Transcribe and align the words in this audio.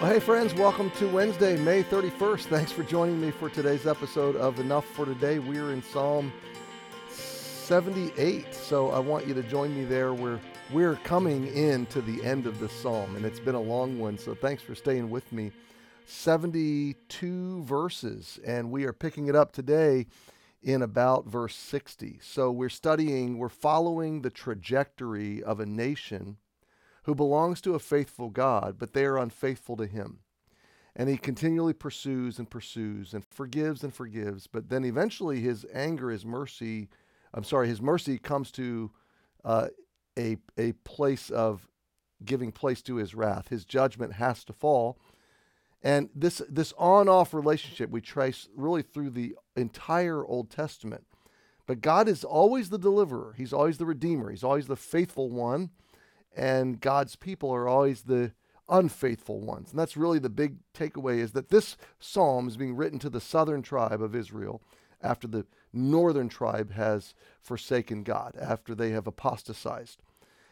hey, 0.00 0.20
friends, 0.20 0.54
welcome 0.54 0.92
to 0.92 1.08
Wednesday, 1.08 1.56
May 1.58 1.82
31st. 1.82 2.44
Thanks 2.44 2.70
for 2.70 2.84
joining 2.84 3.20
me 3.20 3.32
for 3.32 3.50
today's 3.50 3.84
episode 3.84 4.36
of 4.36 4.60
Enough 4.60 4.84
for 4.84 5.04
Today. 5.04 5.40
We're 5.40 5.72
in 5.72 5.82
Psalm 5.82 6.32
78, 7.10 8.54
so 8.54 8.90
I 8.90 9.00
want 9.00 9.26
you 9.26 9.34
to 9.34 9.42
join 9.42 9.76
me 9.76 9.84
there. 9.84 10.14
We're, 10.14 10.38
we're 10.72 10.94
coming 11.02 11.48
in 11.48 11.86
to 11.86 12.00
the 12.00 12.22
end 12.24 12.46
of 12.46 12.60
the 12.60 12.68
psalm, 12.68 13.16
and 13.16 13.26
it's 13.26 13.40
been 13.40 13.56
a 13.56 13.60
long 13.60 13.98
one, 13.98 14.16
so 14.16 14.36
thanks 14.36 14.62
for 14.62 14.76
staying 14.76 15.10
with 15.10 15.32
me. 15.32 15.50
72 16.06 17.64
verses, 17.64 18.38
and 18.46 18.70
we 18.70 18.84
are 18.84 18.92
picking 18.92 19.26
it 19.26 19.34
up 19.34 19.50
today 19.50 20.06
in 20.62 20.82
about 20.82 21.26
verse 21.26 21.56
60. 21.56 22.20
So 22.22 22.52
we're 22.52 22.68
studying, 22.68 23.36
we're 23.36 23.48
following 23.48 24.22
the 24.22 24.30
trajectory 24.30 25.42
of 25.42 25.58
a 25.58 25.66
nation 25.66 26.36
who 27.08 27.14
belongs 27.14 27.62
to 27.62 27.74
a 27.74 27.78
faithful 27.78 28.28
God, 28.28 28.76
but 28.78 28.92
they 28.92 29.06
are 29.06 29.16
unfaithful 29.16 29.78
to 29.78 29.86
him. 29.86 30.18
And 30.94 31.08
he 31.08 31.16
continually 31.16 31.72
pursues 31.72 32.38
and 32.38 32.50
pursues 32.50 33.14
and 33.14 33.24
forgives 33.24 33.82
and 33.82 33.94
forgives, 33.94 34.46
but 34.46 34.68
then 34.68 34.84
eventually 34.84 35.40
his 35.40 35.64
anger, 35.72 36.10
his 36.10 36.26
mercy, 36.26 36.90
I'm 37.32 37.44
sorry, 37.44 37.66
his 37.66 37.80
mercy 37.80 38.18
comes 38.18 38.50
to 38.52 38.90
uh, 39.42 39.68
a, 40.18 40.36
a 40.58 40.72
place 40.84 41.30
of 41.30 41.66
giving 42.26 42.52
place 42.52 42.82
to 42.82 42.96
his 42.96 43.14
wrath. 43.14 43.48
His 43.48 43.64
judgment 43.64 44.12
has 44.12 44.44
to 44.44 44.52
fall. 44.52 44.98
And 45.82 46.10
this, 46.14 46.42
this 46.46 46.74
on 46.76 47.08
off 47.08 47.32
relationship 47.32 47.88
we 47.88 48.02
trace 48.02 48.50
really 48.54 48.82
through 48.82 49.10
the 49.10 49.34
entire 49.56 50.26
Old 50.26 50.50
Testament. 50.50 51.06
But 51.66 51.80
God 51.80 52.06
is 52.06 52.22
always 52.22 52.68
the 52.68 52.78
deliverer, 52.78 53.34
He's 53.38 53.54
always 53.54 53.78
the 53.78 53.86
redeemer, 53.86 54.30
He's 54.30 54.44
always 54.44 54.66
the 54.66 54.76
faithful 54.76 55.30
one 55.30 55.70
and 56.36 56.80
God's 56.80 57.16
people 57.16 57.50
are 57.50 57.68
always 57.68 58.02
the 58.02 58.32
unfaithful 58.68 59.40
ones. 59.40 59.70
And 59.70 59.78
that's 59.78 59.96
really 59.96 60.18
the 60.18 60.28
big 60.28 60.56
takeaway 60.74 61.18
is 61.18 61.32
that 61.32 61.48
this 61.48 61.76
psalm 61.98 62.48
is 62.48 62.56
being 62.56 62.76
written 62.76 62.98
to 63.00 63.10
the 63.10 63.20
southern 63.20 63.62
tribe 63.62 64.02
of 64.02 64.14
Israel 64.14 64.62
after 65.00 65.26
the 65.26 65.46
northern 65.72 66.28
tribe 66.28 66.72
has 66.72 67.14
forsaken 67.40 68.02
God, 68.02 68.36
after 68.40 68.74
they 68.74 68.90
have 68.90 69.06
apostatized. 69.06 70.02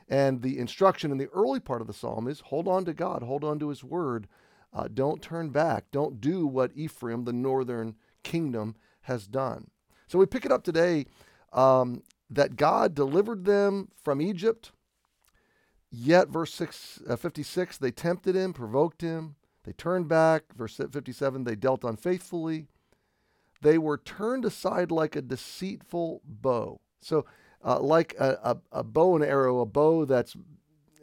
And 0.08 0.42
the 0.42 0.58
instruction 0.58 1.10
in 1.10 1.18
the 1.18 1.28
early 1.28 1.60
part 1.60 1.80
of 1.80 1.86
the 1.86 1.92
psalm 1.92 2.28
is 2.28 2.40
hold 2.40 2.68
on 2.68 2.84
to 2.84 2.94
God, 2.94 3.22
hold 3.22 3.42
on 3.42 3.58
to 3.58 3.70
his 3.70 3.82
word. 3.82 4.28
Uh, 4.72 4.88
don't 4.92 5.22
turn 5.22 5.50
back. 5.50 5.86
Don't 5.90 6.20
do 6.20 6.46
what 6.46 6.70
Ephraim, 6.74 7.24
the 7.24 7.32
northern 7.32 7.96
kingdom, 8.22 8.76
has 9.02 9.26
done. 9.26 9.68
So 10.06 10.18
we 10.18 10.26
pick 10.26 10.44
it 10.44 10.52
up 10.52 10.62
today 10.62 11.06
um, 11.52 12.02
that 12.30 12.56
God 12.56 12.94
delivered 12.94 13.44
them 13.44 13.88
from 14.02 14.20
Egypt 14.20 14.70
Yet, 15.98 16.28
verse 16.28 16.52
six, 16.52 17.00
uh, 17.08 17.16
56, 17.16 17.78
they 17.78 17.90
tempted 17.90 18.34
him, 18.36 18.52
provoked 18.52 19.00
him. 19.00 19.36
They 19.64 19.72
turned 19.72 20.08
back. 20.08 20.42
Verse 20.54 20.76
57, 20.76 21.44
they 21.44 21.56
dealt 21.56 21.84
unfaithfully. 21.84 22.66
They 23.62 23.78
were 23.78 23.96
turned 23.96 24.44
aside 24.44 24.90
like 24.90 25.16
a 25.16 25.22
deceitful 25.22 26.20
bow. 26.22 26.80
So, 27.00 27.24
uh, 27.64 27.80
like 27.80 28.14
a, 28.20 28.38
a, 28.42 28.80
a, 28.80 28.84
bow 28.84 29.16
and 29.16 29.24
arrow, 29.24 29.60
a 29.60 29.66
bow 29.66 30.04
that's 30.04 30.36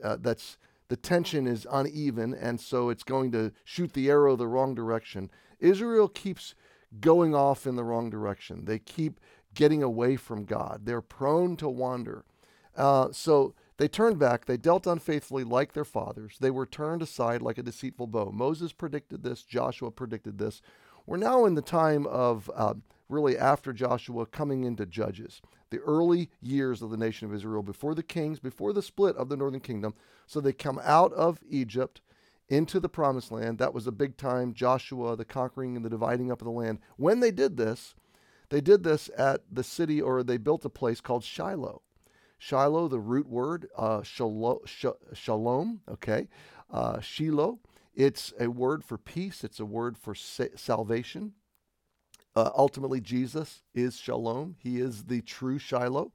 uh, 0.03 0.17
that's 0.21 0.57
the 0.89 0.95
tension 0.95 1.47
is 1.47 1.65
uneven, 1.71 2.35
and 2.35 2.61
so 2.61 2.89
it's 2.89 3.03
going 3.03 3.31
to 3.31 3.51
shoot 3.63 3.93
the 3.93 4.11
arrow 4.11 4.35
the 4.35 4.47
wrong 4.47 4.75
direction. 4.75 5.31
Israel 5.59 6.07
keeps 6.07 6.53
going 6.99 7.33
off 7.33 7.65
in 7.65 7.75
the 7.75 7.83
wrong 7.83 8.11
direction. 8.11 8.65
They 8.65 8.77
keep 8.77 9.19
getting 9.55 9.81
away 9.81 10.17
from 10.17 10.45
God. 10.45 10.81
They're 10.83 11.01
prone 11.01 11.57
to 11.57 11.67
wander. 11.67 12.25
Uh, 12.75 13.11
so 13.11 13.55
they 13.83 13.89
turned 13.89 14.17
back, 14.17 14.45
they 14.45 14.55
dealt 14.55 14.87
unfaithfully 14.87 15.43
like 15.43 15.73
their 15.73 15.83
fathers. 15.83 16.37
They 16.39 16.51
were 16.51 16.65
turned 16.65 17.01
aside 17.01 17.41
like 17.41 17.57
a 17.57 17.63
deceitful 17.63 18.07
bow. 18.07 18.31
Moses 18.31 18.71
predicted 18.71 19.23
this, 19.23 19.43
Joshua 19.43 19.91
predicted 19.91 20.37
this. 20.37 20.61
We're 21.05 21.17
now 21.17 21.43
in 21.43 21.55
the 21.55 21.61
time 21.61 22.07
of 22.07 22.49
uh, 22.55 22.75
really 23.09 23.37
after 23.37 23.73
Joshua 23.73 24.25
coming 24.25 24.63
into 24.63 24.85
Judges, 24.85 25.41
the 25.69 25.79
early 25.79 26.29
years 26.39 26.81
of 26.81 26.91
the 26.91 26.97
nation 26.97 27.27
of 27.27 27.33
Israel, 27.33 27.61
before 27.61 27.93
the 27.93 28.03
kings, 28.03 28.39
before 28.39 28.71
the 28.71 28.81
split 28.81 29.17
of 29.17 29.27
the 29.27 29.35
northern 29.35 29.59
kingdom. 29.59 29.95
So 30.27 30.39
they 30.39 30.53
come 30.53 30.79
out 30.81 31.11
of 31.11 31.41
Egypt 31.49 31.99
into 32.47 32.79
the 32.79 32.87
promised 32.87 33.33
land. 33.33 33.57
That 33.57 33.73
was 33.73 33.85
a 33.85 33.91
big 33.91 34.15
time, 34.15 34.53
Joshua, 34.53 35.17
the 35.17 35.25
conquering 35.25 35.75
and 35.75 35.83
the 35.83 35.89
dividing 35.89 36.31
up 36.31 36.39
of 36.39 36.45
the 36.45 36.51
land. 36.51 36.79
When 36.95 37.19
they 37.19 37.31
did 37.31 37.57
this, 37.57 37.95
they 38.49 38.61
did 38.61 38.83
this 38.85 39.09
at 39.17 39.41
the 39.51 39.61
city, 39.61 40.01
or 40.01 40.23
they 40.23 40.37
built 40.37 40.63
a 40.63 40.69
place 40.69 41.01
called 41.01 41.25
Shiloh. 41.25 41.81
Shiloh, 42.43 42.89
the 42.89 42.99
root 42.99 43.29
word, 43.29 43.69
uh, 43.77 44.03
shalom, 44.03 45.79
okay, 45.89 46.27
uh, 46.69 46.99
Shiloh. 46.99 47.59
It's 47.95 48.33
a 48.37 48.49
word 48.49 48.83
for 48.83 48.97
peace. 48.97 49.45
It's 49.45 49.61
a 49.61 49.65
word 49.65 49.97
for 49.97 50.13
sa- 50.13 50.53
salvation. 50.57 51.35
Uh, 52.35 52.49
ultimately, 52.53 52.99
Jesus 52.99 53.61
is 53.73 53.95
shalom. 53.95 54.57
He 54.59 54.81
is 54.81 55.05
the 55.05 55.21
true 55.21 55.57
Shiloh. 55.57 56.11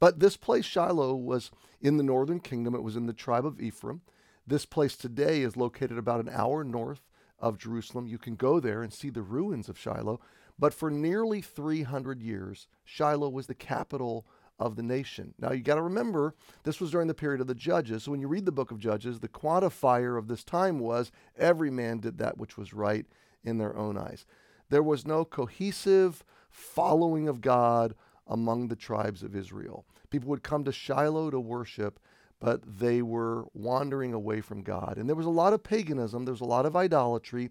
But 0.00 0.18
this 0.18 0.36
place, 0.36 0.64
Shiloh, 0.64 1.14
was 1.14 1.52
in 1.80 1.96
the 1.96 2.02
northern 2.02 2.40
kingdom. 2.40 2.74
It 2.74 2.82
was 2.82 2.96
in 2.96 3.06
the 3.06 3.12
tribe 3.12 3.46
of 3.46 3.60
Ephraim. 3.60 4.00
This 4.44 4.66
place 4.66 4.96
today 4.96 5.42
is 5.42 5.56
located 5.56 5.96
about 5.96 6.18
an 6.18 6.30
hour 6.34 6.64
north 6.64 7.02
of 7.38 7.56
Jerusalem. 7.56 8.08
You 8.08 8.18
can 8.18 8.34
go 8.34 8.58
there 8.58 8.82
and 8.82 8.92
see 8.92 9.10
the 9.10 9.22
ruins 9.22 9.68
of 9.68 9.78
Shiloh. 9.78 10.18
But 10.58 10.74
for 10.74 10.90
nearly 10.90 11.40
300 11.40 12.20
years, 12.20 12.66
Shiloh 12.84 13.28
was 13.28 13.46
the 13.46 13.54
capital 13.54 14.26
of 14.58 14.76
the 14.76 14.82
nation. 14.82 15.34
Now 15.38 15.52
you 15.52 15.62
got 15.62 15.76
to 15.76 15.82
remember, 15.82 16.34
this 16.64 16.80
was 16.80 16.90
during 16.90 17.08
the 17.08 17.14
period 17.14 17.40
of 17.40 17.46
the 17.46 17.54
judges. 17.54 18.04
So 18.04 18.10
when 18.10 18.20
you 18.20 18.28
read 18.28 18.44
the 18.44 18.52
book 18.52 18.70
of 18.70 18.78
Judges, 18.78 19.20
the 19.20 19.28
quantifier 19.28 20.18
of 20.18 20.28
this 20.28 20.42
time 20.42 20.78
was 20.78 21.12
every 21.36 21.70
man 21.70 21.98
did 21.98 22.18
that 22.18 22.38
which 22.38 22.56
was 22.56 22.72
right 22.72 23.06
in 23.44 23.58
their 23.58 23.76
own 23.76 23.96
eyes. 23.96 24.26
There 24.68 24.82
was 24.82 25.06
no 25.06 25.24
cohesive 25.24 26.24
following 26.50 27.28
of 27.28 27.40
God 27.40 27.94
among 28.26 28.68
the 28.68 28.76
tribes 28.76 29.22
of 29.22 29.36
Israel. 29.36 29.86
People 30.10 30.28
would 30.30 30.42
come 30.42 30.64
to 30.64 30.72
Shiloh 30.72 31.30
to 31.30 31.40
worship, 31.40 32.00
but 32.40 32.60
they 32.78 33.00
were 33.00 33.46
wandering 33.54 34.12
away 34.12 34.40
from 34.40 34.62
God. 34.62 34.96
And 34.96 35.08
there 35.08 35.16
was 35.16 35.26
a 35.26 35.30
lot 35.30 35.52
of 35.52 35.62
paganism, 35.62 36.24
there 36.24 36.34
was 36.34 36.40
a 36.40 36.44
lot 36.46 36.66
of 36.66 36.76
idolatry, 36.76 37.50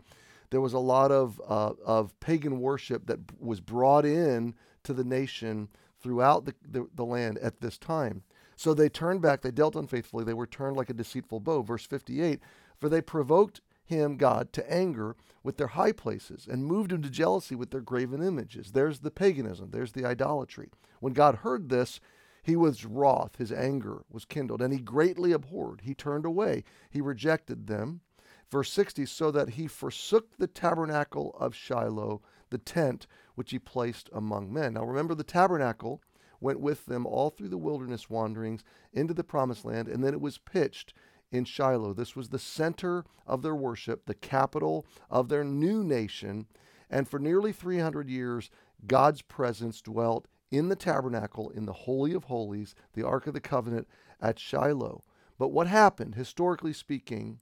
there 0.50 0.62
was 0.62 0.74
a 0.74 0.79
lot 0.79 1.12
of, 1.12 1.41
uh, 1.47 1.74
of 1.84 2.18
pagan 2.19 2.59
worship 2.59 3.07
that 3.07 3.19
was 3.39 3.59
brought 3.59 4.06
in 4.06 4.53
to 4.84 4.94
the 4.94 5.03
nation 5.03 5.68
throughout 6.07 6.45
the, 6.45 6.56
the, 6.66 6.88
the, 6.95 7.03
land 7.03 7.38
at 7.40 7.59
this 7.59 7.78
time. 7.78 8.23
So 8.56 8.73
they 8.73 8.88
turned 8.88 9.22
back, 9.22 9.41
they 9.41 9.51
dealt 9.51 9.75
unfaithfully, 9.75 10.23
they 10.23 10.34
were 10.34 10.47
turned 10.47 10.78
like 10.78 10.90
a 10.90 10.94
deceitful 10.94 11.42
bow. 11.42 11.63
Verse 11.63 11.86
58 11.86 12.39
For 12.77 12.88
they 12.88 13.01
provoked 13.01 13.59
him, 13.83 14.15
God, 14.15 14.54
to 14.54 14.71
anger 14.71 15.18
with 15.44 15.57
their 15.57 15.68
high 15.68 15.92
places 15.92 16.48
and 16.50 16.65
moved 16.65 16.94
him 16.94 17.01
to 17.01 17.09
jealousy 17.09 17.56
with 17.56 17.71
their 17.71 17.81
graven 17.81 18.24
images. 18.24 18.71
There's 18.71 19.00
the 19.00 19.12
paganism, 19.12 19.71
there's 19.71 19.92
the 19.92 20.06
idolatry. 20.06 20.69
When 21.01 21.12
God 21.12 21.36
heard 21.36 21.68
this, 21.68 22.00
he 22.42 22.56
was 22.56 22.86
wroth, 22.86 23.36
his 23.36 23.51
anger 23.51 24.03
was 24.10 24.24
kindled, 24.24 24.62
and 24.62 24.71
he 24.71 24.80
greatly 24.80 25.33
abhorred. 25.33 25.81
He 25.83 25.94
turned 25.94 26.25
away, 26.25 26.63
he 26.89 27.01
rejected 27.01 27.68
them. 27.68 28.00
Verse 28.49 28.71
60 28.71 29.05
So 29.05 29.31
that 29.31 29.51
he 29.51 29.67
forsook 29.67 30.38
the 30.38 30.47
tabernacle 30.47 31.35
of 31.39 31.55
Shiloh, 31.55 32.21
the 32.49 32.57
tent 32.57 33.07
which 33.35 33.51
he 33.51 33.59
placed 33.59 34.09
among 34.13 34.53
men. 34.53 34.73
Now 34.73 34.85
remember, 34.85 35.15
the 35.15 35.23
tabernacle 35.23 36.01
went 36.39 36.59
with 36.59 36.85
them 36.85 37.05
all 37.05 37.29
through 37.29 37.49
the 37.49 37.57
wilderness 37.57 38.09
wanderings 38.09 38.63
into 38.94 39.13
the 39.13 39.23
promised 39.23 39.65
land, 39.65 39.88
and 39.88 40.03
then 40.03 40.13
it 40.13 40.21
was 40.21 40.38
pitched 40.38 40.94
in 41.31 41.44
Shiloh. 41.44 41.94
This 41.94 42.15
was 42.15 42.29
the 42.29 42.39
center 42.39 43.03
of 43.25 43.41
their 43.41 43.55
worship, 43.55 44.05
the 44.05 44.13
capital 44.13 44.85
of 45.09 45.29
their 45.29 45.43
new 45.43 45.83
nation. 45.83 46.47
And 46.89 47.07
for 47.07 47.19
nearly 47.19 47.51
300 47.51 48.09
years, 48.09 48.50
God's 48.85 49.21
presence 49.21 49.81
dwelt 49.81 50.27
in 50.51 50.69
the 50.69 50.75
tabernacle, 50.75 51.50
in 51.50 51.65
the 51.65 51.73
Holy 51.73 52.13
of 52.13 52.25
Holies, 52.25 52.75
the 52.93 53.05
Ark 53.05 53.27
of 53.27 53.33
the 53.33 53.41
Covenant 53.41 53.88
at 54.21 54.39
Shiloh. 54.39 55.03
But 55.38 55.50
what 55.50 55.67
happened, 55.67 56.15
historically 56.15 56.73
speaking, 56.73 57.39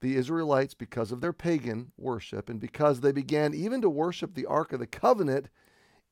the 0.00 0.16
Israelites, 0.16 0.74
because 0.74 1.12
of 1.12 1.20
their 1.20 1.32
pagan 1.32 1.92
worship 1.96 2.48
and 2.48 2.60
because 2.60 3.00
they 3.00 3.12
began 3.12 3.54
even 3.54 3.80
to 3.82 3.90
worship 3.90 4.34
the 4.34 4.46
Ark 4.46 4.72
of 4.72 4.80
the 4.80 4.86
Covenant 4.86 5.48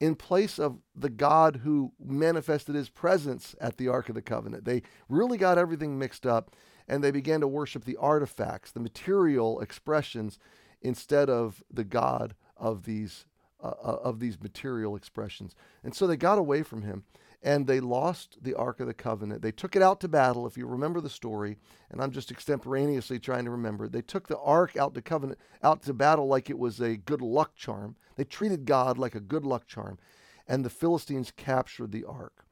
in 0.01 0.15
place 0.15 0.59
of 0.59 0.79
the 0.95 1.11
God 1.11 1.61
who 1.65 1.93
manifested 2.03 2.75
his 2.75 2.89
presence 2.89 3.57
at 3.61 3.77
the 3.79 3.89
Ark 3.89 4.09
of 4.09 4.15
the 4.15 4.23
Covenant. 4.23 4.65
They 4.65 4.83
really 5.09 5.39
got 5.39 5.59
everything 5.59 5.99
mixed 5.99 6.27
up 6.27 6.55
and 6.87 7.03
they 7.03 7.11
began 7.11 7.41
to 7.41 7.49
worship 7.49 7.85
the 7.85 7.97
artifacts, 7.97 8.71
the 8.71 8.81
material 8.81 9.61
expressions, 9.61 10.39
instead 10.81 11.29
of 11.29 11.63
the 11.71 11.85
God 11.85 12.35
of 12.57 12.85
these, 12.85 13.27
uh, 13.63 13.69
uh 13.83 13.99
of 14.03 14.21
these 14.21 14.41
material 14.41 14.97
expressions. 14.97 15.55
And 15.83 15.95
so 15.95 16.07
they 16.07 16.17
got 16.17 16.39
away 16.39 16.63
from 16.63 16.83
him 16.83 17.05
and 17.43 17.67
they 17.67 17.81
lost 17.81 18.39
the 18.43 18.55
Ark 18.55 18.81
of 18.81 18.87
the 18.87 18.95
Covenant. 18.95 19.43
They 19.43 19.53
took 19.53 19.77
it 19.77 19.83
out 19.83 20.01
to 20.01 20.09
battle, 20.09 20.47
if 20.47 20.57
you 20.57 20.67
remember 20.67 21.01
the 21.01 21.09
story, 21.09 21.57
and 21.91 22.03
I'm 22.03 22.11
just 22.11 22.31
extemporaneously 22.31 23.19
trying 23.21 23.45
to 23.45 23.51
remember. 23.51 23.89
They 23.89 24.03
took 24.03 24.27
the 24.27 24.39
Ark 24.39 24.77
out 24.77 24.95
to 24.95 25.03
covenant 25.03 25.39
out 25.63 25.83
to 25.83 25.95
battle 25.95 26.27
like 26.27 26.51
it 26.51 26.59
was 26.59 26.81
a 26.81 26.97
good 26.97 27.23
luck 27.23 27.55
charm. 27.55 27.97
They 28.17 28.25
treated 28.25 28.65
God 28.65 28.99
like 28.99 29.15
a 29.15 29.21
good 29.21 29.45
luck 29.45 29.67
charm, 29.67 29.99
and 30.47 30.65
the 30.65 30.71
Philistines 30.71 31.33
captured 31.37 31.93
the 31.93 32.05
Ark. 32.05 32.45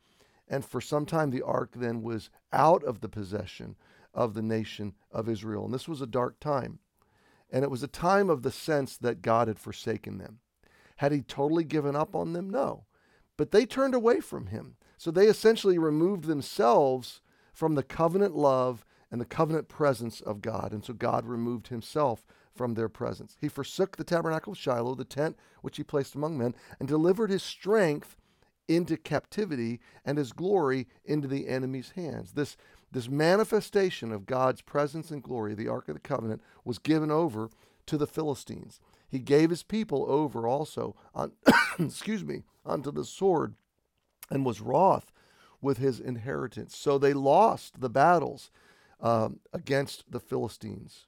And 0.48 0.64
for 0.64 0.80
some 0.80 1.06
time, 1.06 1.30
the 1.30 1.42
Ark 1.42 1.72
then 1.74 2.02
was 2.02 2.30
out 2.52 2.84
of 2.84 3.00
the 3.00 3.08
possession 3.08 3.76
of 4.14 4.34
the 4.34 4.42
nation 4.42 4.94
of 5.10 5.28
Israel. 5.28 5.64
And 5.64 5.74
this 5.74 5.88
was 5.88 6.00
a 6.00 6.06
dark 6.06 6.38
time. 6.40 6.78
And 7.50 7.64
it 7.64 7.70
was 7.70 7.82
a 7.82 7.88
time 7.88 8.30
of 8.30 8.42
the 8.42 8.52
sense 8.52 8.96
that 8.98 9.22
God 9.22 9.48
had 9.48 9.58
forsaken 9.58 10.18
them. 10.18 10.38
Had 10.96 11.12
he 11.12 11.20
totally 11.20 11.64
given 11.64 11.94
up 11.94 12.14
on 12.14 12.32
them? 12.32 12.48
No. 12.48 12.85
But 13.36 13.50
they 13.50 13.66
turned 13.66 13.94
away 13.94 14.20
from 14.20 14.46
him. 14.46 14.76
So 14.96 15.10
they 15.10 15.26
essentially 15.26 15.78
removed 15.78 16.24
themselves 16.24 17.20
from 17.52 17.74
the 17.74 17.82
covenant 17.82 18.34
love 18.34 18.84
and 19.10 19.20
the 19.20 19.26
covenant 19.26 19.68
presence 19.68 20.20
of 20.20 20.42
God. 20.42 20.72
And 20.72 20.84
so 20.84 20.92
God 20.92 21.26
removed 21.26 21.68
himself 21.68 22.26
from 22.54 22.74
their 22.74 22.88
presence. 22.88 23.36
He 23.40 23.48
forsook 23.48 23.96
the 23.96 24.04
tabernacle 24.04 24.52
of 24.52 24.58
Shiloh, 24.58 24.94
the 24.94 25.04
tent 25.04 25.36
which 25.60 25.76
he 25.76 25.82
placed 25.82 26.14
among 26.14 26.38
men, 26.38 26.54
and 26.80 26.88
delivered 26.88 27.30
his 27.30 27.42
strength 27.42 28.16
into 28.68 28.96
captivity 28.96 29.80
and 30.04 30.18
his 30.18 30.32
glory 30.32 30.88
into 31.04 31.28
the 31.28 31.48
enemy's 31.48 31.90
hands. 31.90 32.32
This, 32.32 32.56
this 32.90 33.08
manifestation 33.08 34.12
of 34.12 34.26
God's 34.26 34.62
presence 34.62 35.10
and 35.10 35.22
glory, 35.22 35.54
the 35.54 35.68
Ark 35.68 35.88
of 35.88 35.94
the 35.94 36.00
Covenant, 36.00 36.42
was 36.64 36.78
given 36.78 37.10
over 37.10 37.50
to 37.86 37.96
the 37.96 38.06
Philistines. 38.06 38.80
He 39.08 39.18
gave 39.18 39.50
his 39.50 39.62
people 39.62 40.04
over 40.08 40.46
also, 40.46 40.96
on, 41.14 41.32
excuse 41.78 42.24
me, 42.24 42.42
unto 42.64 42.90
the 42.90 43.04
sword, 43.04 43.54
and 44.30 44.44
was 44.44 44.60
wroth 44.60 45.12
with 45.60 45.78
his 45.78 46.00
inheritance. 46.00 46.76
So 46.76 46.98
they 46.98 47.12
lost 47.12 47.80
the 47.80 47.90
battles 47.90 48.50
um, 49.00 49.40
against 49.52 50.10
the 50.10 50.20
Philistines. 50.20 51.06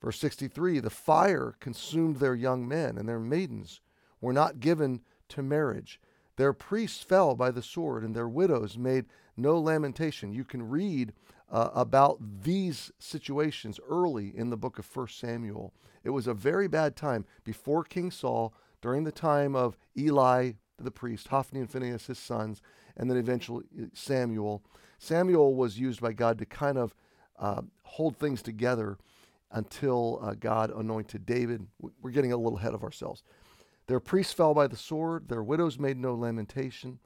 Verse 0.00 0.18
63 0.18 0.80
The 0.80 0.90
fire 0.90 1.54
consumed 1.60 2.16
their 2.16 2.34
young 2.34 2.66
men, 2.66 2.98
and 2.98 3.08
their 3.08 3.20
maidens 3.20 3.80
were 4.20 4.32
not 4.32 4.60
given 4.60 5.00
to 5.28 5.42
marriage. 5.42 6.00
Their 6.36 6.52
priests 6.52 7.02
fell 7.02 7.34
by 7.34 7.50
the 7.50 7.62
sword, 7.62 8.02
and 8.02 8.14
their 8.14 8.28
widows 8.28 8.76
made 8.76 9.06
no 9.36 9.58
lamentation. 9.58 10.32
You 10.32 10.44
can 10.44 10.68
read 10.68 11.12
uh, 11.52 11.68
about 11.74 12.18
these 12.42 12.90
situations 12.98 13.78
early 13.88 14.32
in 14.34 14.50
the 14.50 14.56
book 14.56 14.78
of 14.78 14.96
1 14.96 15.08
Samuel. 15.08 15.72
It 16.02 16.10
was 16.10 16.26
a 16.26 16.34
very 16.34 16.66
bad 16.66 16.96
time 16.96 17.24
before 17.44 17.84
King 17.84 18.10
Saul, 18.10 18.52
during 18.80 19.04
the 19.04 19.12
time 19.12 19.54
of 19.54 19.76
Eli 19.96 20.52
the 20.78 20.90
priest, 20.90 21.28
Hophni 21.28 21.60
and 21.60 21.70
Phinehas, 21.70 22.06
his 22.06 22.18
sons, 22.18 22.60
and 22.96 23.08
then 23.08 23.16
eventually 23.16 23.64
Samuel. 23.94 24.62
Samuel 24.98 25.54
was 25.54 25.78
used 25.78 26.00
by 26.00 26.12
God 26.12 26.38
to 26.38 26.46
kind 26.46 26.78
of 26.78 26.94
uh, 27.38 27.62
hold 27.84 28.16
things 28.16 28.42
together 28.42 28.98
until 29.50 30.18
uh, 30.22 30.34
God 30.38 30.70
anointed 30.70 31.26
David. 31.26 31.66
We're 32.00 32.10
getting 32.10 32.32
a 32.32 32.36
little 32.36 32.58
ahead 32.58 32.74
of 32.74 32.82
ourselves. 32.82 33.22
Their 33.86 34.00
priests 34.00 34.32
fell 34.32 34.54
by 34.54 34.66
the 34.66 34.76
sword, 34.76 35.28
their 35.28 35.42
widows 35.42 35.78
made 35.78 35.98
no 35.98 36.14
lamentation. 36.14 36.98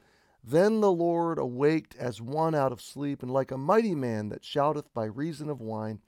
Then 0.48 0.80
the 0.80 0.92
Lord 0.92 1.38
awaked 1.38 1.96
as 1.96 2.22
one 2.22 2.54
out 2.54 2.70
of 2.70 2.80
sleep, 2.80 3.20
and 3.20 3.32
like 3.32 3.50
a 3.50 3.58
mighty 3.58 3.96
man 3.96 4.28
that 4.28 4.44
shouteth 4.44 4.94
by 4.94 5.06
reason 5.06 5.50
of 5.50 5.60
wine, 5.60 5.98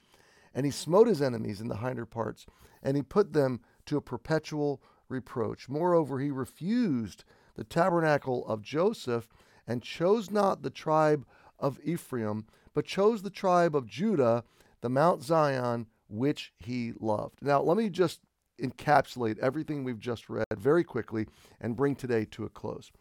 and 0.55 0.65
he 0.65 0.71
smote 0.71 1.09
his 1.09 1.21
enemies 1.21 1.61
in 1.61 1.67
the 1.67 1.79
hinder 1.79 2.07
parts, 2.07 2.47
and 2.81 2.97
he 2.97 3.03
put 3.03 3.33
them 3.33 3.61
to 3.87 3.97
a 3.97 4.01
perpetual 4.01 4.81
reproach. 5.09 5.69
Moreover, 5.69 6.21
he 6.21 6.31
refused 6.31 7.25
the 7.57 7.65
tabernacle 7.65 8.47
of 8.47 8.63
Joseph 8.63 9.29
and 9.67 9.83
chose 9.83 10.31
not 10.31 10.63
the 10.63 10.71
tribe 10.71 11.27
of 11.59 11.81
Ephraim, 11.83 12.47
but 12.75 12.85
chose 12.85 13.23
the 13.23 13.31
tribe 13.31 13.75
of 13.75 13.89
Judah, 13.89 14.45
the 14.83 14.89
Mount 14.89 15.25
Zion, 15.25 15.87
which 16.09 16.53
he 16.59 16.93
loved. 17.01 17.43
Now, 17.43 17.61
let 17.61 17.77
me 17.77 17.89
just 17.89 18.21
encapsulate 18.63 19.39
everything 19.39 19.83
we've 19.83 19.99
just 19.99 20.29
read 20.29 20.47
very 20.57 20.85
quickly 20.85 21.27
and 21.61 21.77
bring 21.77 21.97
today 21.97 22.25
to 22.27 22.45
a 22.45 22.49
close. 22.49 22.93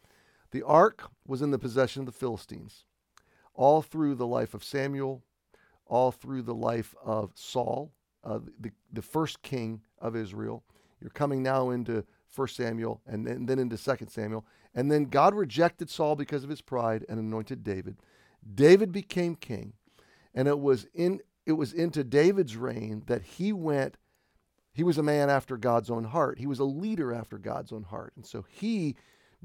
The 0.51 0.63
ark 0.63 1.09
was 1.25 1.41
in 1.41 1.51
the 1.51 1.59
possession 1.59 2.01
of 2.01 2.05
the 2.05 2.11
Philistines 2.11 2.85
all 3.57 3.81
through 3.81 4.15
the 4.15 4.27
life 4.27 4.53
of 4.53 4.63
Samuel, 4.63 5.23
all 5.87 6.11
through 6.11 6.43
the 6.43 6.53
life 6.53 6.95
of 7.03 7.31
Saul, 7.33 7.91
uh, 8.23 8.39
the, 8.59 8.71
the 8.93 9.01
first 9.01 9.41
king 9.41 9.81
of 9.99 10.15
Israel. 10.15 10.63
You're 11.01 11.09
coming 11.09 11.43
now 11.43 11.71
into 11.71 12.05
1 12.33 12.47
Samuel 12.49 13.01
and 13.07 13.25
then, 13.25 13.35
and 13.35 13.49
then 13.49 13.59
into 13.59 13.77
2 13.77 14.05
Samuel. 14.09 14.45
And 14.75 14.91
then 14.91 15.05
God 15.05 15.33
rejected 15.33 15.89
Saul 15.89 16.15
because 16.15 16.43
of 16.43 16.49
his 16.49 16.61
pride 16.61 17.03
and 17.09 17.19
anointed 17.19 17.63
David. 17.63 17.97
David 18.53 18.91
became 18.91 19.35
king. 19.35 19.73
And 20.33 20.47
it 20.47 20.59
was 20.59 20.87
in 20.93 21.19
it 21.47 21.53
was 21.53 21.71
into 21.73 22.03
David's 22.03 22.57
reign 22.57 23.03
that 23.07 23.23
he 23.23 23.53
went 23.53 23.97
he 24.73 24.83
was 24.83 24.99
a 24.99 25.03
man 25.03 25.31
after 25.31 25.57
God's 25.57 25.89
own 25.89 26.03
heart. 26.03 26.37
He 26.37 26.45
was 26.45 26.59
a 26.59 26.65
leader 26.65 27.11
after 27.11 27.39
God's 27.39 27.71
own 27.71 27.81
heart. 27.83 28.13
And 28.15 28.23
so 28.23 28.45
he 28.47 28.95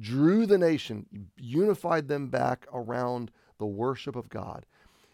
drew 0.02 0.44
the 0.44 0.58
nation, 0.58 1.06
unified 1.38 2.08
them 2.08 2.28
back 2.28 2.66
around 2.74 3.30
the 3.58 3.66
worship 3.66 4.16
of 4.16 4.28
God. 4.28 4.66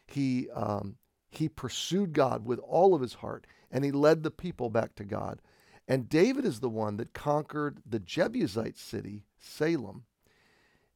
He, 0.06 0.49
um, 0.50 0.96
he 1.31 1.49
pursued 1.49 2.14
God 2.14 2.44
with 2.44 2.58
all 2.61 2.94
of 2.94 3.02
his 3.02 3.14
heart, 3.14 3.46
and 3.70 3.85
he 3.85 3.93
led 3.93 4.23
the 4.23 4.31
people 4.31 4.70
back 4.70 4.94
to 4.96 5.05
God. 5.05 5.40
And 5.87 6.08
David 6.08 6.44
is 6.44 6.61
the 6.61 6.69
one 6.69 6.96
that 6.96 7.12
conquered 7.12 7.79
the 7.87 8.00
Jebusite 8.00 8.79
city, 8.79 9.25
Salem, 9.38 10.05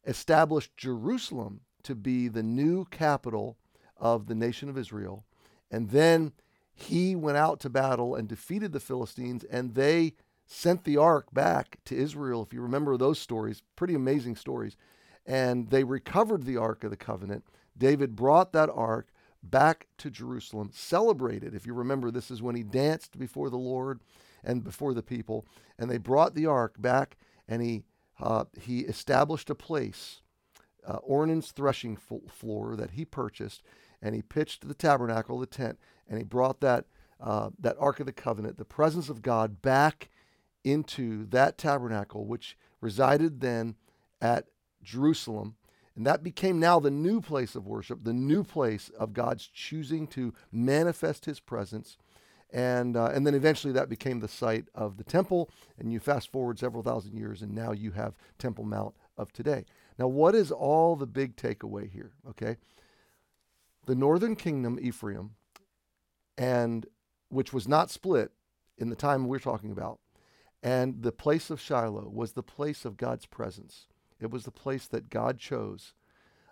established 0.07 0.77
Jerusalem 0.77 1.61
to 1.85 1.95
be 1.95 2.29
the 2.29 2.43
new 2.43 2.87
capital 2.87 3.59
of 3.97 4.27
the 4.27 4.35
nation 4.35 4.69
of 4.69 4.79
Israel, 4.79 5.25
and 5.71 5.91
then 5.91 6.33
he 6.75 7.15
went 7.15 7.37
out 7.37 7.61
to 7.61 7.71
battle 7.71 8.15
and 8.15 8.27
defeated 8.29 8.73
the 8.73 8.81
Philistines, 8.81 9.45
and 9.45 9.75
they 9.75 10.15
sent 10.47 10.85
the 10.85 10.97
ark 10.97 11.33
back 11.33 11.79
to 11.87 11.97
Israel. 11.97 12.43
If 12.43 12.53
you 12.53 12.61
remember 12.61 12.97
those 12.97 13.19
stories, 13.19 13.63
pretty 13.77 13.95
amazing 13.95 14.37
stories. 14.37 14.77
And 15.25 15.71
they 15.71 15.85
recovered 15.85 16.45
the 16.45 16.57
ark 16.57 16.85
of 16.85 16.91
the 16.91 16.97
covenant. 16.97 17.45
David 17.77 18.17
brought 18.17 18.53
that 18.53 18.71
ark 18.75 19.09
back 19.43 19.87
to 19.99 20.11
Jerusalem, 20.11 20.71
celebrated. 20.73 21.55
If 21.55 21.67
you 21.67 21.75
remember, 21.75 22.11
this 22.11 22.31
is 22.31 22.43
when 22.43 22.55
he 22.55 22.63
danced 22.63 23.19
before 23.19 23.51
the 23.51 23.57
Lord 23.57 24.01
and 24.45 24.63
before 24.63 24.95
the 24.95 25.03
people. 25.03 25.47
And 25.79 25.91
they 25.91 25.99
brought 25.99 26.35
the 26.35 26.47
ark 26.47 26.75
back, 26.79 27.17
and 27.49 27.63
he 27.63 27.83
uh, 28.21 28.45
he 28.61 28.81
established 28.81 29.51
a 29.51 29.55
place, 29.55 30.21
uh, 30.87 30.99
Ornan's 30.99 31.51
threshing 31.51 31.97
floor 31.97 32.77
that 32.77 32.93
he 32.93 33.05
purchased, 33.05 33.63
and 34.01 34.15
he 34.15 34.23
pitched 34.23 34.69
the 34.69 34.75
tabernacle, 34.75 35.41
the 35.41 35.47
tent, 35.47 35.79
and 36.09 36.19
he 36.19 36.25
brought 36.25 36.61
that 36.61 36.85
uh, 37.21 37.51
that 37.59 37.77
Ark 37.79 38.01
of 38.01 38.07
the 38.07 38.13
Covenant, 38.13 38.59
the 38.59 38.65
presence 38.65 39.09
of 39.09 39.23
God, 39.23 39.63
back 39.63 40.11
into 40.65 41.27
that 41.27 41.59
tabernacle, 41.59 42.25
which 42.25 42.57
resided 42.81 43.41
then 43.41 43.77
at 44.21 44.47
Jerusalem. 44.83 45.57
And 45.95 46.07
that 46.07 46.23
became 46.23 46.59
now 46.59 46.81
the 46.81 46.91
new 46.91 47.21
place 47.21 47.55
of 47.55 47.67
worship, 47.67 48.05
the 48.05 48.13
new 48.13 48.45
place 48.45 48.91
of 48.99 49.13
God's 49.13 49.47
choosing 49.47 50.07
to 50.09 50.33
manifest 50.51 51.27
his 51.27 51.41
presence. 51.41 51.99
And, 52.51 52.97
uh, 52.97 53.07
and 53.07 53.27
then 53.27 53.35
eventually 53.35 53.73
that 53.75 53.89
became 53.89 54.21
the 54.21 54.29
site 54.29 54.67
of 54.75 54.97
the 54.97 55.05
temple. 55.05 55.51
And 55.79 55.93
you 55.93 56.01
fast 56.01 56.31
forward 56.33 56.59
several 56.59 56.83
thousand 56.83 57.17
years, 57.17 57.43
and 57.43 57.55
now 57.55 57.73
you 57.73 57.91
have 57.93 58.15
Temple 58.39 58.65
Mount 58.65 58.95
of 59.17 59.33
today. 59.33 59.65
Now, 59.99 60.07
what 60.07 60.35
is 60.35 60.51
all 60.51 60.97
the 60.97 61.07
big 61.07 61.37
takeaway 61.37 61.91
here? 61.91 62.13
Okay. 62.29 62.57
The 63.87 63.95
northern 63.95 64.37
kingdom, 64.37 64.79
Ephraim, 64.81 65.33
and 66.39 66.87
which 67.29 67.53
was 67.53 67.69
not 67.69 67.91
split 67.91 68.33
in 68.79 68.89
the 68.89 68.97
time 68.97 69.27
we're 69.27 69.39
talking 69.39 69.71
about. 69.71 69.99
And 70.63 71.03
the 71.03 71.13
place 71.13 71.51
of 71.51 71.61
Shiloh 71.61 72.09
was 72.09 72.33
the 72.33 72.43
place 72.43 72.85
of 72.85 72.97
God's 72.97 73.27
presence. 73.27 73.87
It 74.21 74.31
was 74.31 74.45
the 74.45 74.53
place 74.53 74.87
that 74.87 75.11
God 75.11 75.39
chose 75.39 75.95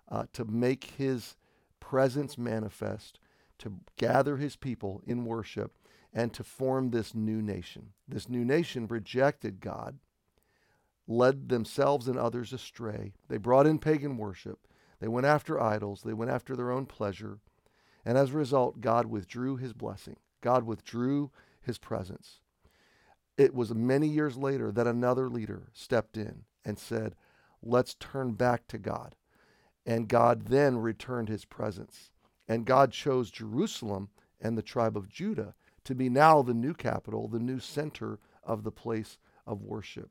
uh, 0.09 0.25
to 0.33 0.45
make 0.45 0.95
his 0.99 1.37
presence 1.79 2.37
manifest, 2.37 3.21
to 3.59 3.75
gather 3.97 4.37
his 4.37 4.57
people 4.57 5.03
in 5.07 5.25
worship, 5.25 5.73
and 6.13 6.33
to 6.35 6.43
form 6.43 6.91
this 6.91 7.15
new 7.15 7.41
nation. 7.41 7.91
This 8.09 8.29
new 8.29 8.45
nation 8.45 8.89
rejected 8.89 9.61
God, 9.61 9.99
led 11.07 11.49
themselves 11.49 12.09
and 12.09 12.19
others 12.19 12.53
astray. 12.53 13.13
They 13.29 13.37
brought 13.37 13.67
in 13.67 13.79
pagan 13.79 14.17
worship. 14.17 14.67
They 15.01 15.09
went 15.09 15.27
after 15.27 15.61
idols. 15.61 16.03
They 16.03 16.13
went 16.13 16.33
after 16.33 16.57
their 16.57 16.73
own 16.73 16.87
pleasure. 16.87 17.39
And 18.05 18.19
as 18.19 18.31
a 18.31 18.37
result, 18.37 18.81
God 18.81 19.07
withdrew 19.07 19.57
his 19.57 19.73
blessing. 19.73 20.17
God 20.41 20.65
withdrew 20.65 21.31
his 21.61 21.79
presence. 21.79 22.41
It 23.41 23.55
was 23.55 23.73
many 23.73 24.07
years 24.07 24.37
later 24.37 24.71
that 24.71 24.87
another 24.87 25.27
leader 25.27 25.69
stepped 25.73 26.19
in 26.19 26.45
and 26.63 26.79
said, 26.79 27.17
Let's 27.63 27.95
turn 27.95 28.33
back 28.33 28.69
to 28.69 28.77
God. 28.77 29.17
And 29.87 30.09
God 30.09 30.49
then 30.49 30.77
returned 30.77 31.31
his 31.31 31.47
presence. 31.47 32.11
And 32.47 32.67
God 32.67 32.93
chose 32.93 33.31
Jerusalem 33.31 34.11
and 34.43 34.59
the 34.59 34.63
tribe 34.63 34.95
of 34.95 35.09
Judah 35.09 35.55
to 35.85 35.95
be 35.95 36.11
now 36.11 36.43
the 36.43 36.53
new 36.53 36.75
capital, 36.75 37.29
the 37.29 37.39
new 37.39 37.61
center 37.61 38.19
of 38.45 38.63
the 38.63 38.71
place 38.71 39.17
of 39.47 39.63
worship. 39.63 40.11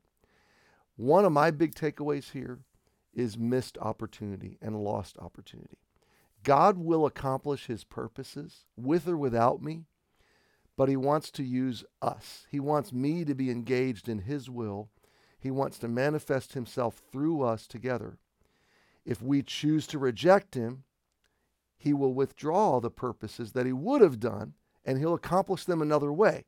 One 0.96 1.24
of 1.24 1.30
my 1.30 1.52
big 1.52 1.76
takeaways 1.76 2.32
here 2.32 2.58
is 3.14 3.38
missed 3.38 3.78
opportunity 3.78 4.58
and 4.60 4.82
lost 4.82 5.16
opportunity. 5.18 5.78
God 6.42 6.78
will 6.78 7.06
accomplish 7.06 7.66
his 7.66 7.84
purposes 7.84 8.64
with 8.76 9.06
or 9.06 9.16
without 9.16 9.62
me, 9.62 9.84
but 10.80 10.88
he 10.88 10.96
wants 10.96 11.30
to 11.30 11.42
use 11.42 11.84
us. 12.00 12.46
He 12.50 12.58
wants 12.58 12.90
me 12.90 13.22
to 13.26 13.34
be 13.34 13.50
engaged 13.50 14.08
in 14.08 14.20
his 14.20 14.48
will. 14.48 14.88
He 15.38 15.50
wants 15.50 15.78
to 15.80 15.88
manifest 15.88 16.54
himself 16.54 17.02
through 17.12 17.42
us 17.42 17.66
together. 17.66 18.16
If 19.04 19.20
we 19.20 19.42
choose 19.42 19.86
to 19.88 19.98
reject 19.98 20.54
him, 20.54 20.84
he 21.76 21.92
will 21.92 22.14
withdraw 22.14 22.80
the 22.80 22.90
purposes 22.90 23.52
that 23.52 23.66
he 23.66 23.74
would 23.74 24.00
have 24.00 24.18
done 24.18 24.54
and 24.82 24.96
he'll 24.96 25.12
accomplish 25.12 25.66
them 25.66 25.82
another 25.82 26.10
way. 26.10 26.46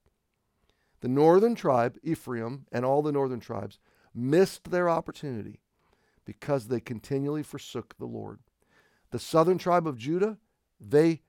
The 1.02 1.08
northern 1.08 1.54
tribe, 1.54 1.98
Ephraim, 2.02 2.64
and 2.72 2.86
all 2.86 3.02
the 3.02 3.12
northern 3.12 3.40
tribes 3.40 3.78
missed 4.14 4.70
their 4.70 4.88
opportunity 4.88 5.60
because 6.24 6.68
they 6.68 6.80
continually 6.80 7.42
forsook 7.42 7.98
the 7.98 8.06
Lord. 8.06 8.38
The 9.10 9.18
southern 9.18 9.58
tribe 9.58 9.86
of 9.86 9.98
Judah, 9.98 10.38
they 10.80 11.20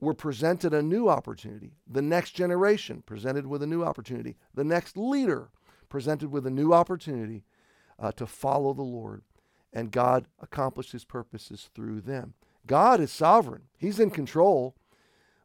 were 0.00 0.14
presented 0.14 0.74
a 0.74 0.82
new 0.82 1.08
opportunity. 1.08 1.72
The 1.86 2.02
next 2.02 2.32
generation 2.32 3.02
presented 3.06 3.46
with 3.46 3.62
a 3.62 3.66
new 3.66 3.82
opportunity. 3.84 4.36
The 4.54 4.64
next 4.64 4.96
leader 4.96 5.50
presented 5.88 6.30
with 6.30 6.46
a 6.46 6.50
new 6.50 6.72
opportunity 6.72 7.44
uh, 7.98 8.12
to 8.12 8.26
follow 8.26 8.74
the 8.74 8.82
Lord. 8.82 9.22
And 9.72 9.90
God 9.90 10.26
accomplished 10.40 10.92
his 10.92 11.04
purposes 11.04 11.70
through 11.74 12.02
them. 12.02 12.34
God 12.66 13.00
is 13.00 13.12
sovereign, 13.12 13.62
He's 13.76 14.00
in 14.00 14.10
control, 14.10 14.74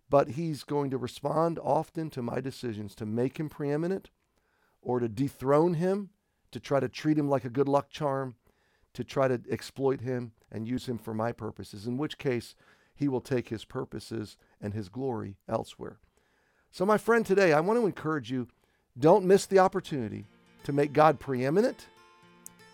but 0.09 0.29
He's 0.29 0.63
going 0.63 0.89
to 0.91 0.97
respond 0.97 1.59
often 1.61 2.09
to 2.11 2.21
my 2.21 2.39
decisions 2.39 2.95
to 2.95 3.05
make 3.05 3.39
Him 3.39 3.49
preeminent 3.49 4.09
or 4.81 4.99
to 4.99 5.09
dethrone 5.09 5.75
Him, 5.75 6.09
to 6.51 6.59
try 6.59 6.79
to 6.79 6.87
treat 6.87 7.17
Him 7.17 7.29
like 7.29 7.43
a 7.43 7.49
good 7.49 7.67
luck 7.67 7.89
charm, 7.89 8.35
to 8.93 9.03
try 9.03 9.27
to 9.27 9.41
exploit 9.49 10.01
Him 10.01 10.31
and 10.51 10.67
use 10.67 10.87
Him 10.87 10.97
for 10.97 11.13
my 11.13 11.31
purposes, 11.31 11.85
in 11.85 11.97
which 11.97 12.17
case 12.17 12.55
He 12.99 13.07
will 13.07 13.21
take 13.21 13.47
His 13.47 13.63
purposes 13.63 14.35
and 14.61 14.73
His 14.73 14.89
glory 14.89 15.37
elsewhere. 15.47 15.99
So, 16.69 16.85
my 16.85 16.97
friend, 16.97 17.25
today 17.25 17.53
I 17.53 17.61
want 17.61 17.79
to 17.79 17.85
encourage 17.85 18.29
you 18.29 18.49
don't 18.99 19.23
miss 19.23 19.45
the 19.45 19.59
opportunity 19.59 20.25
to 20.65 20.73
make 20.73 20.91
God 20.91 21.17
preeminent 21.17 21.87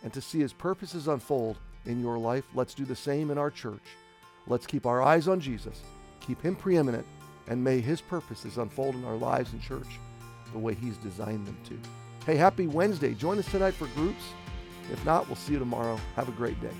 and 0.03 0.11
to 0.13 0.21
see 0.21 0.39
His 0.39 0.51
purposes 0.51 1.07
unfold 1.07 1.57
in 1.85 2.01
your 2.01 2.17
life. 2.17 2.43
Let's 2.55 2.73
do 2.73 2.85
the 2.85 2.95
same 2.95 3.29
in 3.29 3.37
our 3.37 3.51
church. 3.51 3.83
Let's 4.47 4.65
keep 4.65 4.87
our 4.87 5.03
eyes 5.03 5.27
on 5.27 5.39
Jesus, 5.39 5.81
keep 6.21 6.41
Him 6.41 6.55
preeminent, 6.55 7.05
and 7.47 7.63
may 7.63 7.79
His 7.79 8.01
purposes 8.01 8.57
unfold 8.57 8.95
in 8.95 9.05
our 9.05 9.17
lives 9.17 9.53
and 9.53 9.61
church 9.61 9.99
the 10.53 10.57
way 10.59 10.73
He's 10.73 10.97
designed 10.97 11.45
them 11.45 11.57
to. 11.65 11.77
Hey, 12.25 12.35
happy 12.35 12.65
Wednesday. 12.65 13.13
Join 13.13 13.37
us 13.37 13.51
tonight 13.51 13.75
for 13.75 13.85
groups. 13.89 14.23
If 14.91 15.05
not, 15.05 15.27
we'll 15.27 15.35
see 15.35 15.53
you 15.53 15.59
tomorrow. 15.59 15.99
Have 16.15 16.29
a 16.29 16.31
great 16.31 16.59
day. 16.61 16.73